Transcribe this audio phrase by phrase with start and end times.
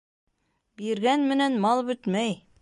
[0.81, 2.35] Биргән менән мал бөтмәй.